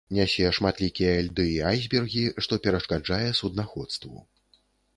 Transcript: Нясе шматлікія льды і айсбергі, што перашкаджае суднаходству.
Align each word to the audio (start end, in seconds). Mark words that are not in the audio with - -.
Нясе 0.17 0.45
шматлікія 0.57 1.11
льды 1.27 1.45
і 1.49 1.59
айсбергі, 1.71 2.23
што 2.47 2.59
перашкаджае 2.65 3.29
суднаходству. 3.43 4.27